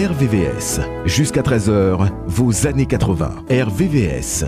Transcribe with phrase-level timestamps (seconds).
[0.00, 0.80] RVVS.
[1.04, 3.44] Jusqu'à 13h, vos années 80.
[3.50, 4.46] RVVS.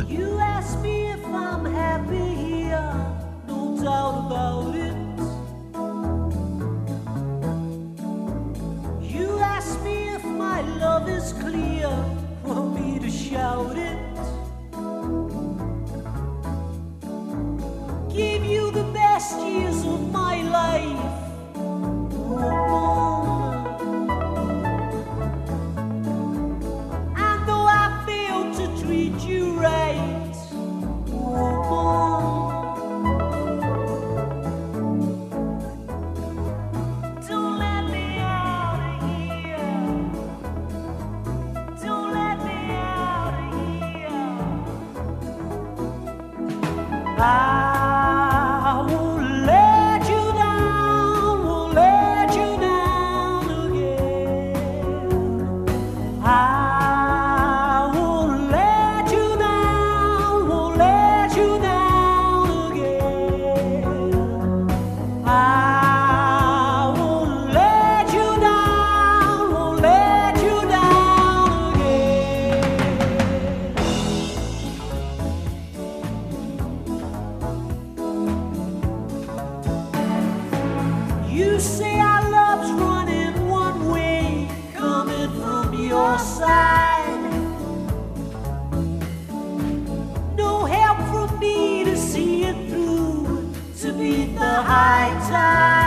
[94.62, 95.81] 还在。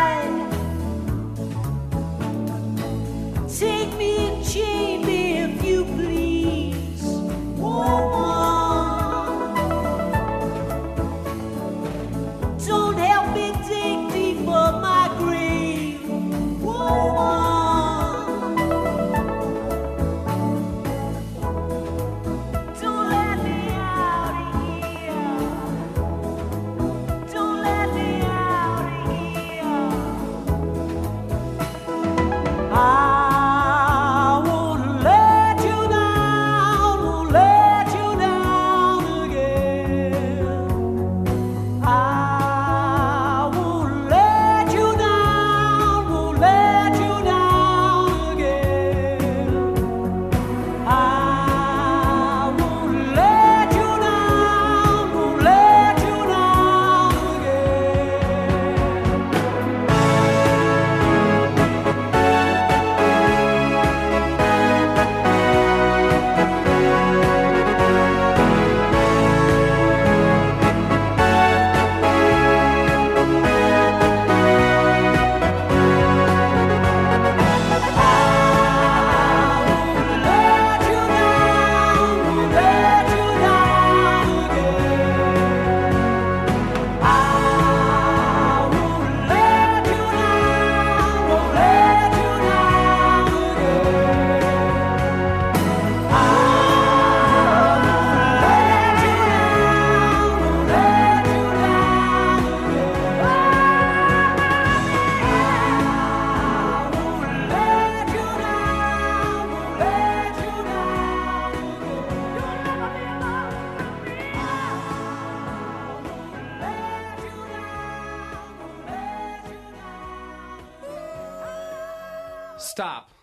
[122.75, 123.14] Stop.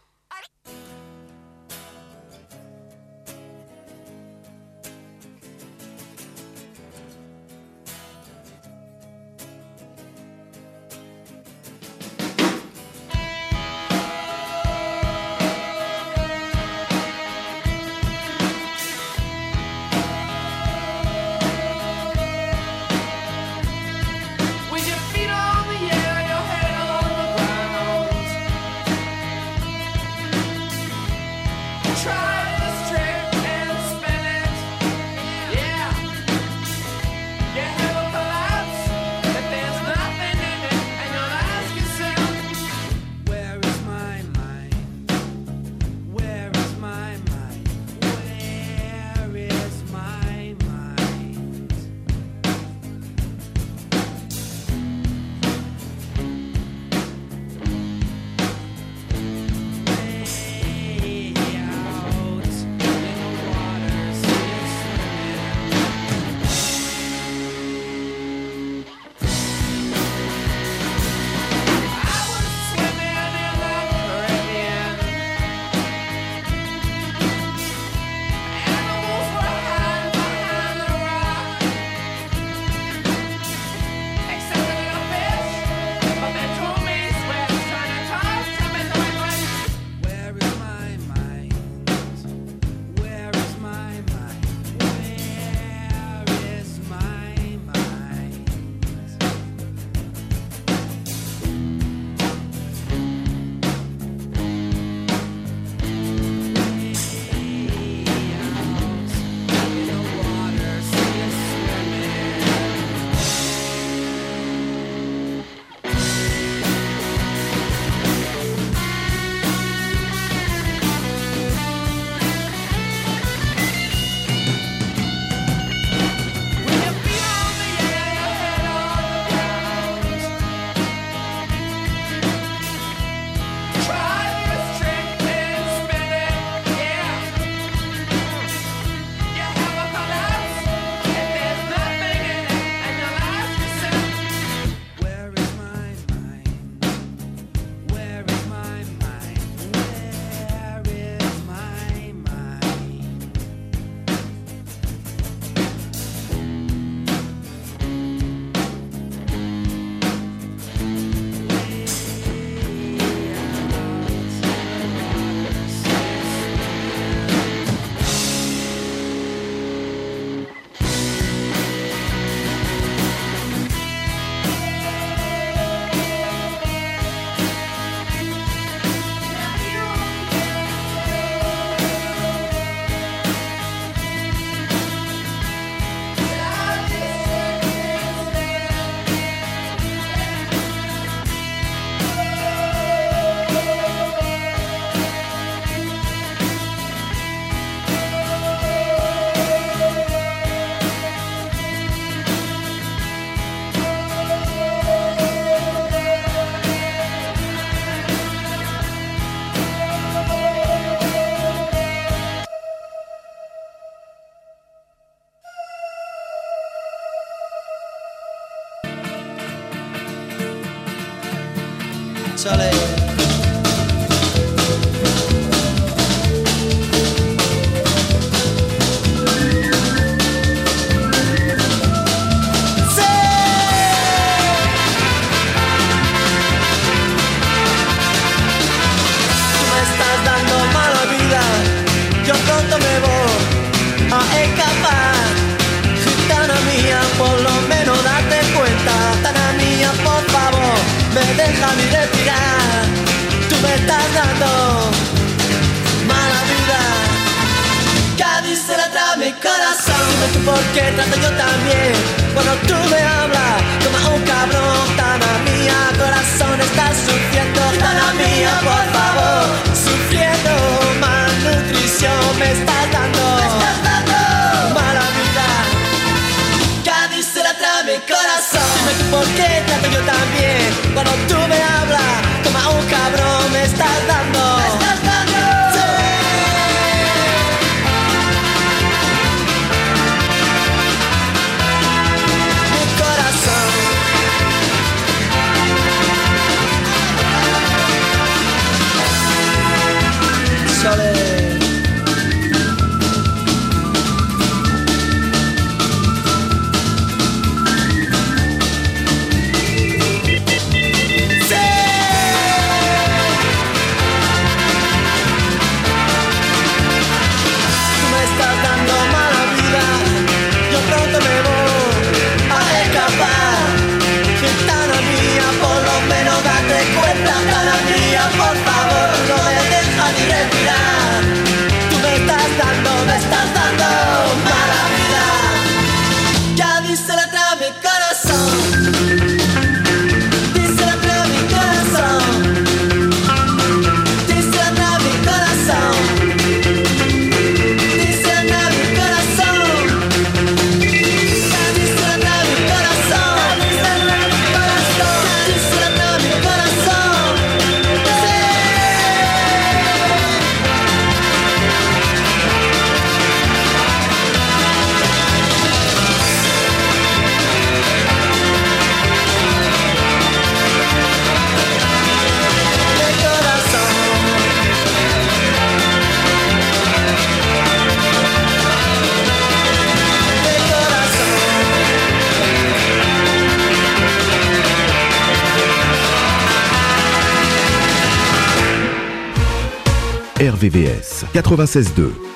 [390.62, 392.31] RVVS 96.2.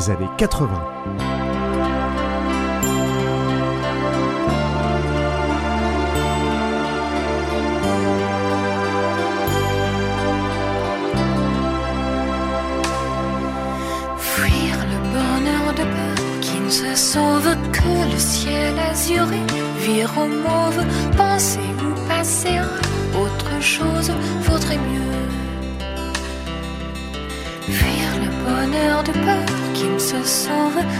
[0.00, 1.29] des années 80.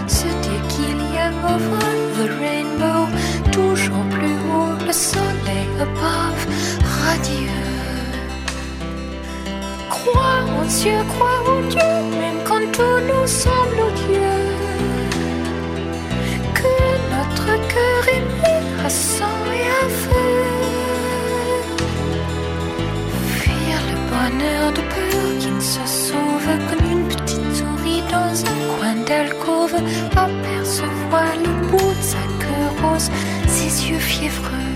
[0.06, 3.06] Se dire qu'il y a over the rainbow,
[3.52, 6.42] toujours plus haut le soleil above,
[7.04, 7.70] radieux.
[9.88, 14.48] Crois en Dieu, crois en Dieu, même quand tout nous semble odieux.
[16.58, 16.74] Que
[17.14, 20.30] notre cœur est mis à sang et à feu.
[23.36, 26.89] Fuir le bonheur de peur qui ne se sauve petite
[28.10, 29.74] dans un coin d'alcôve.
[30.12, 33.10] Apercevoir le bout de sa queue rose,
[33.46, 34.70] ses yeux fiévreux.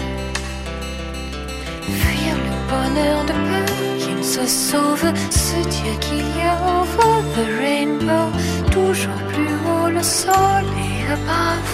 [2.01, 7.23] Fuir le bonheur de peur qui ne se sauve, se dire qu'il y a over
[7.35, 8.29] the rainbow,
[8.71, 11.73] toujours plus haut le soleil above,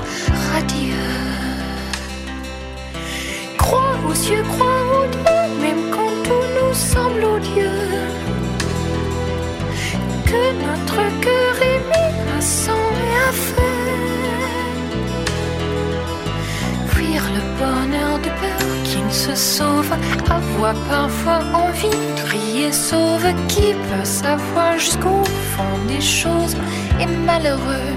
[0.52, 1.16] radieux.
[3.58, 8.29] Crois aux cieux, crois aux Dieu, même quand tout nous semble odieux.
[10.30, 13.70] Que notre cœur est mis à sang et à feu
[16.86, 19.92] fuir le bonheur de peur qui ne se sauve,
[20.30, 26.56] avoir parfois envie de crier sauve, qui peut savoir jusqu'au fond des choses
[27.00, 27.92] est malheureux.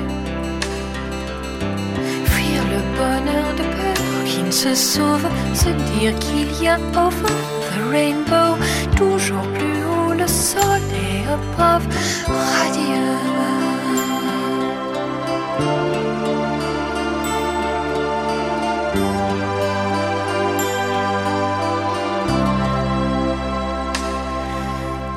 [2.33, 7.35] Fuir le bonheur de peur qui ne se sauve, se dire qu'il y a over
[7.69, 8.57] the rainbow,
[8.95, 11.87] toujours plus haut le soleil above,
[12.27, 12.93] radieux.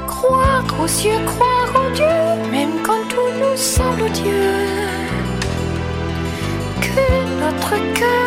[0.06, 4.66] Croire aux cieux, croire en Dieu, même quand tout nous semble odieux.
[6.80, 7.06] Que
[7.40, 8.25] notre cœur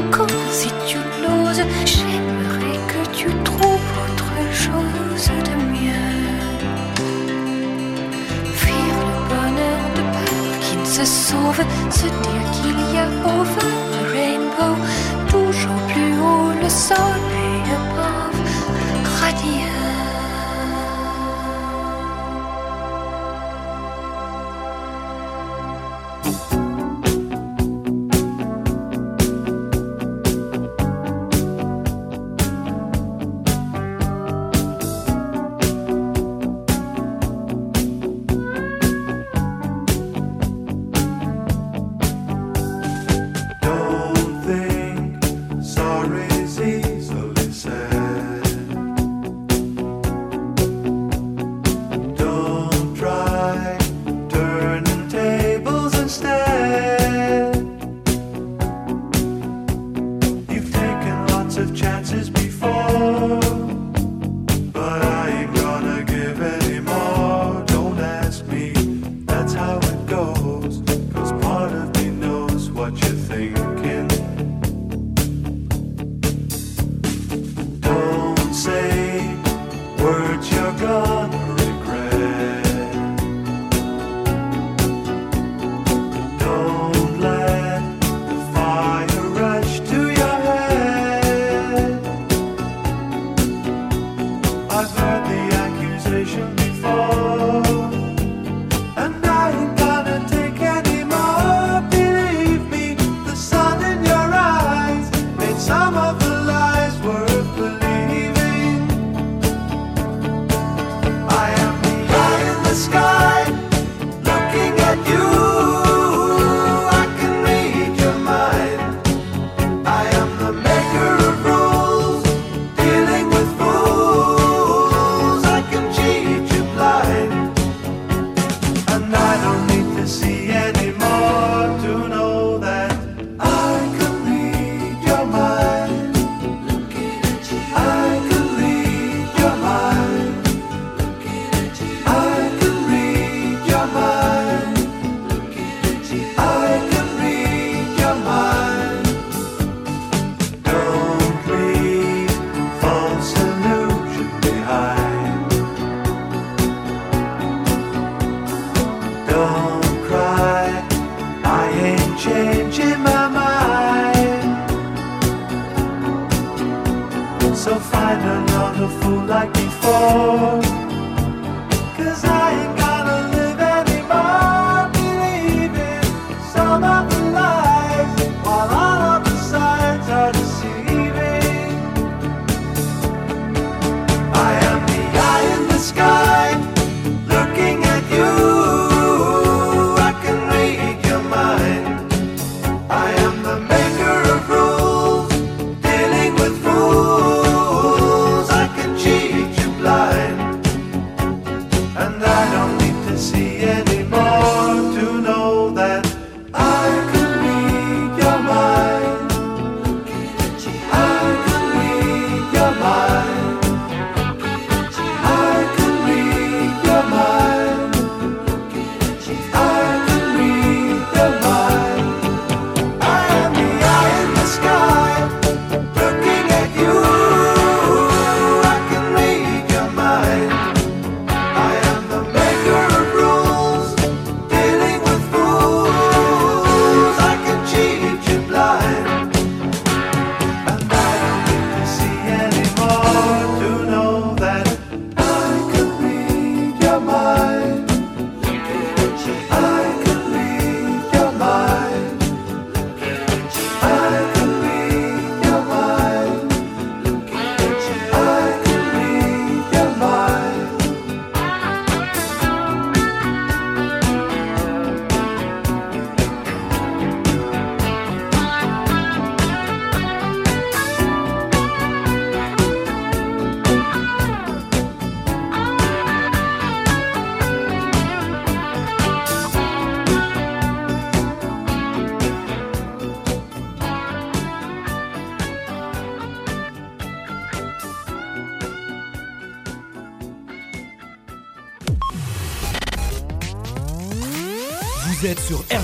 [0.00, 1.62] encore si tu l'oses.
[1.84, 6.18] J'aimerais que tu trouves autre chose de mieux.
[8.60, 13.70] Fuir le bonheur de peur qui ne se sauve, se dire qu'il y a over
[13.92, 14.74] the rainbow,
[15.28, 17.29] toujours plus haut le soleil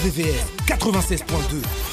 [0.07, 1.86] RVVR 96.2.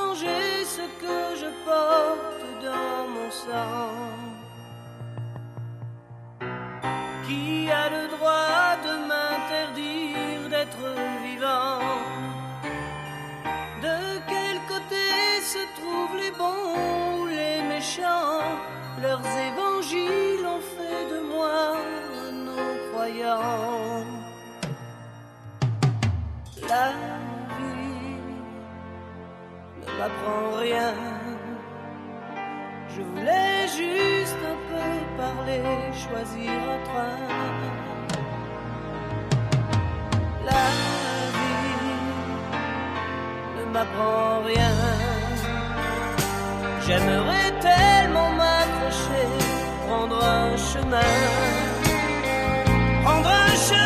[0.00, 3.92] changer ce que je porte dans mon sang.
[7.26, 10.86] Qui a le droit de m'interdire d'être
[11.26, 11.80] vivant?
[13.86, 13.98] De
[14.30, 15.06] quel côté
[15.54, 16.74] se trouvent les bons
[17.16, 18.48] ou les méchants?
[19.04, 21.58] Leurs évangiles ont fait de moi
[22.24, 24.04] un non-croyant
[30.00, 30.94] m'apprend rien.
[32.94, 34.88] Je voulais juste un peu
[35.22, 35.62] parler,
[36.04, 37.20] choisir un train.
[40.50, 40.66] La
[41.36, 41.98] vie
[43.56, 44.76] ne m'apprend rien.
[46.86, 49.26] J'aimerais tellement m'accrocher,
[49.86, 51.16] prendre un chemin.
[53.04, 53.79] Prendre un chemin.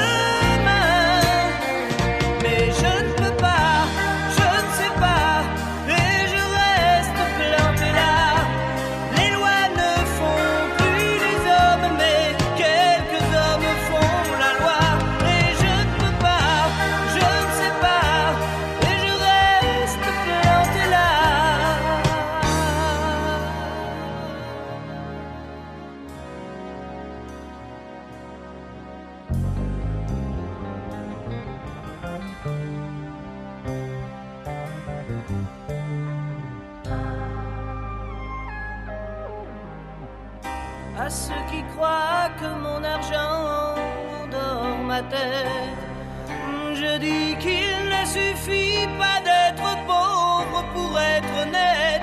[48.16, 52.02] Il suffit pas d'être pauvre pour être honnête.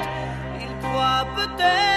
[0.59, 1.90] Il croit peut-être.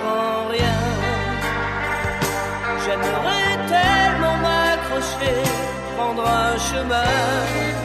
[0.00, 0.78] comprends rien.
[2.84, 5.42] J'aimerais tellement m'accrocher,
[5.96, 7.79] prendre un chemin.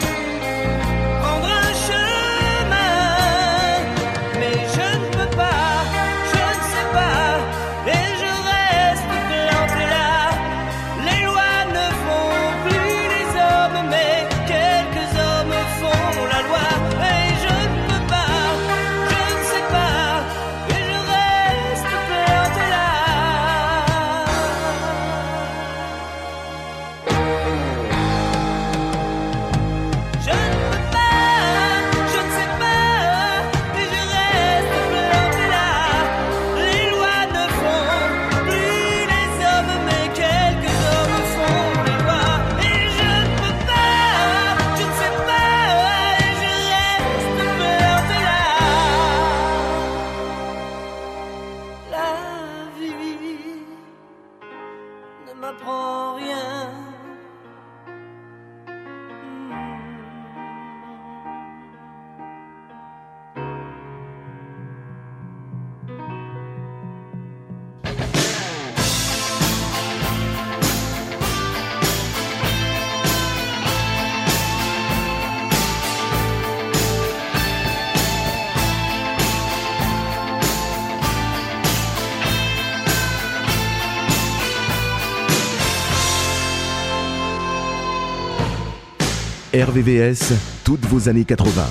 [89.56, 90.34] RVVS,
[90.66, 91.64] toutes vos années 80.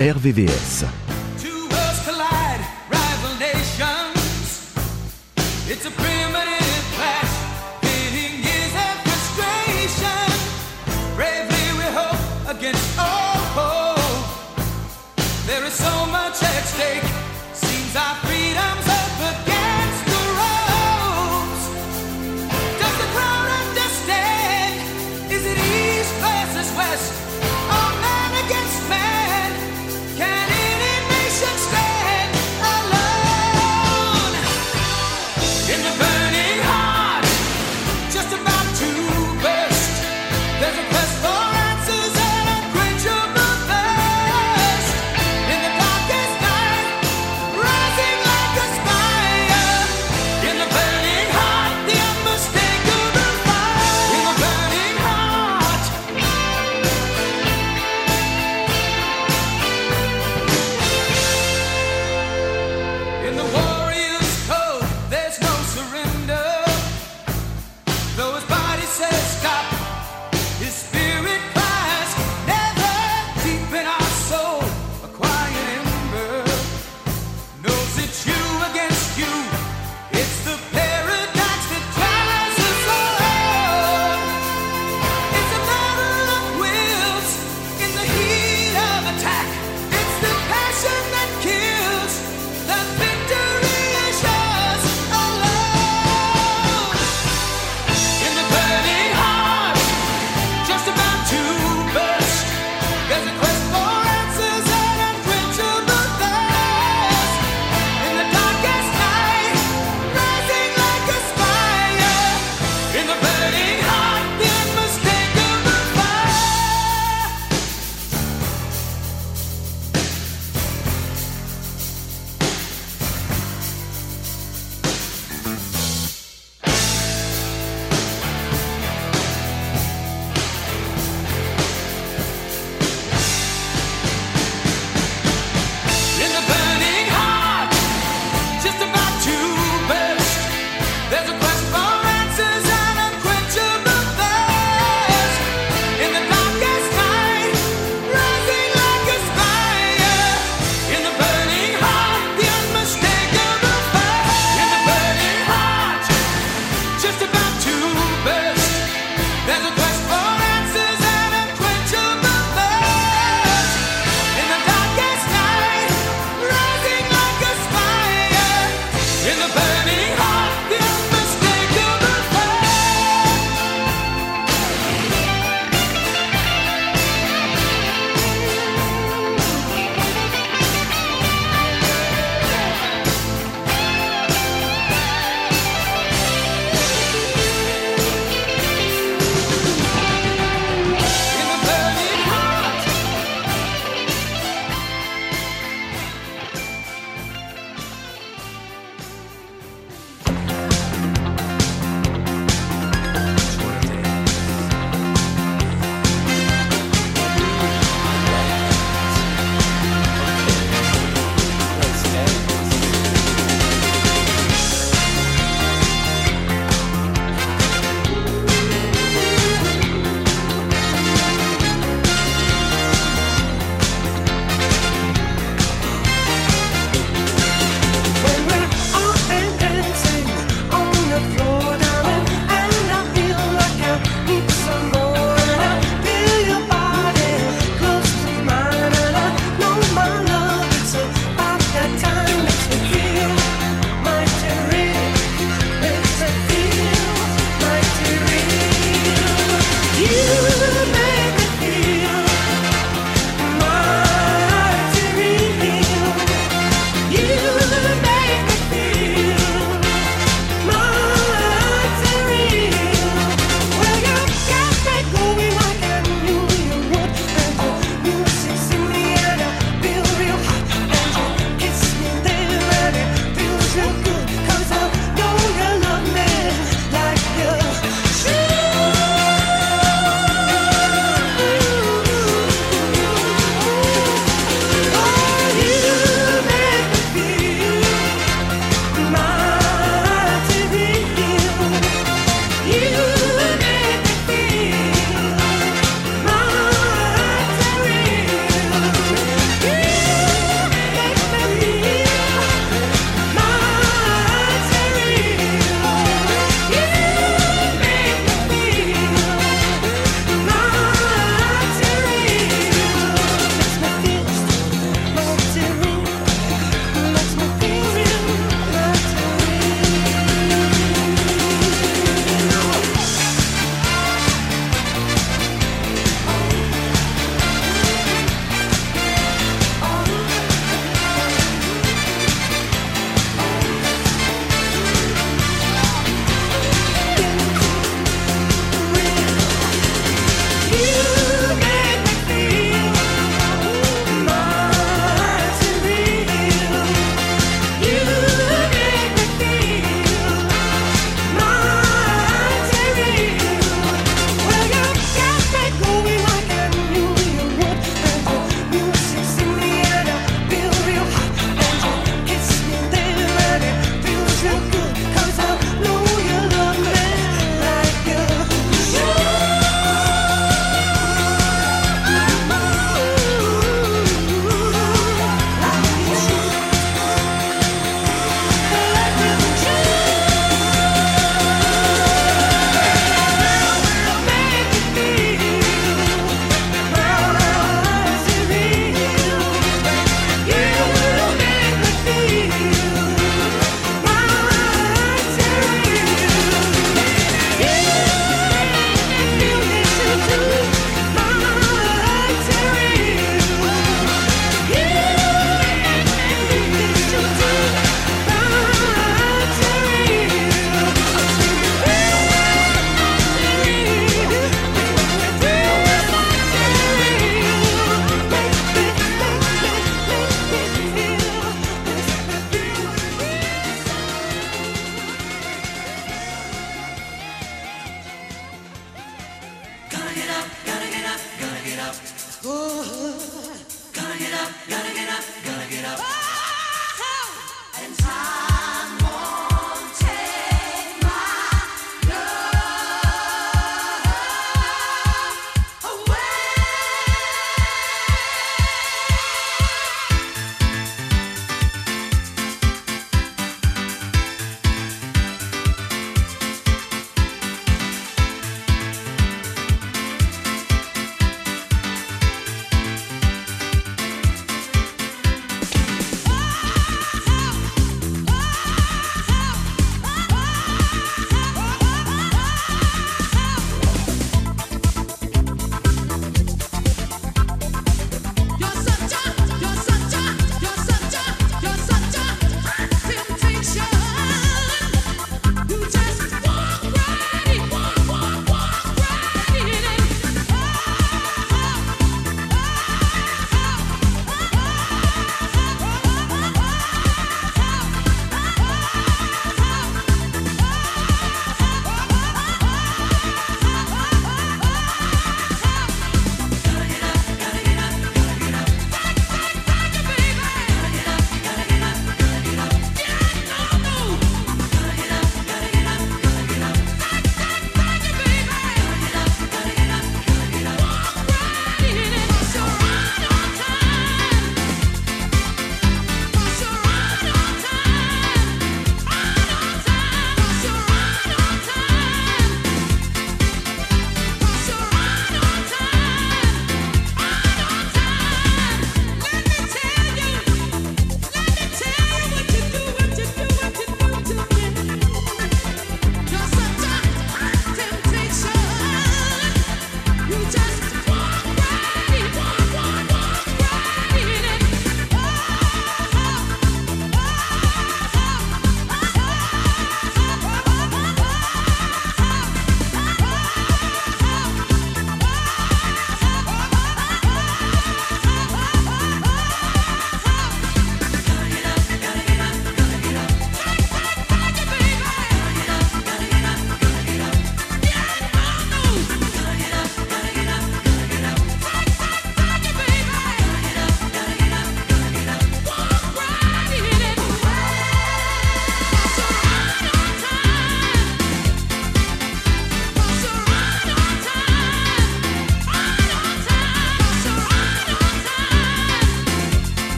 [0.00, 1.05] RVVS.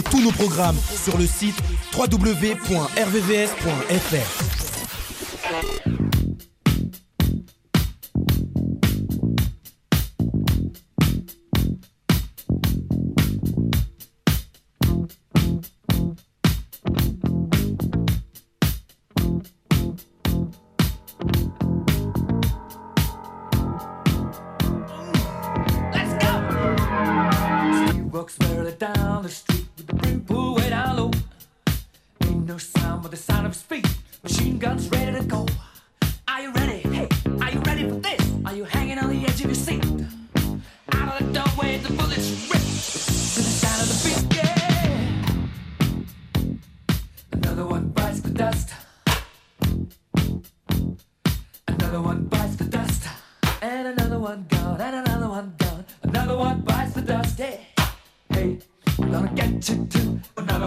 [0.00, 1.56] Tous nos programmes sur le site
[1.94, 2.92] www.rvvs.fr.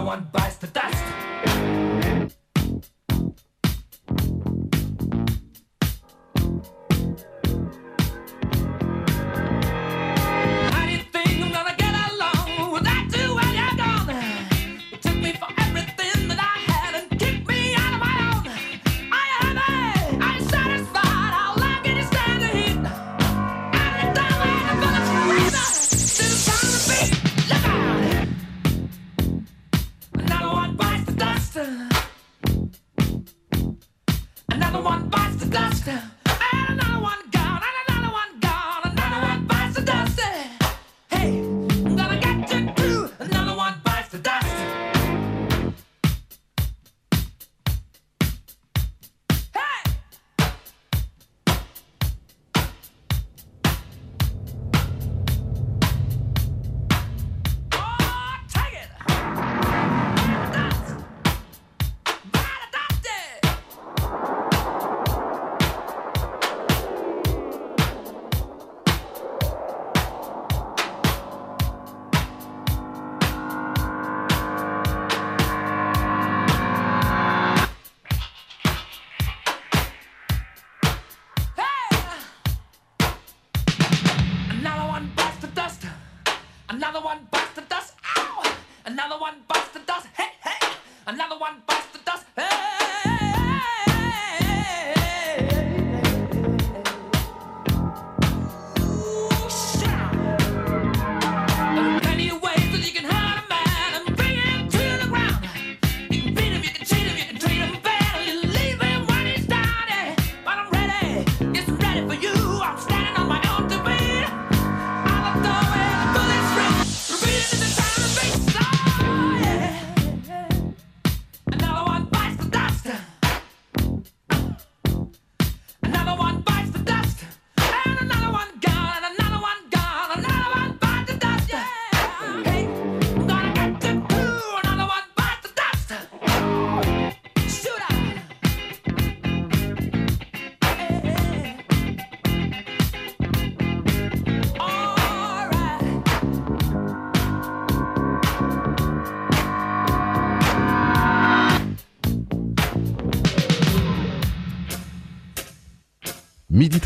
[0.06, 1.25] one bites the dust.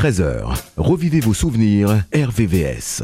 [0.01, 0.55] 13h.
[0.79, 3.03] Revivez vos souvenirs RVVS.